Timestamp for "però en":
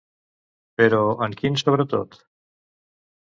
0.81-1.35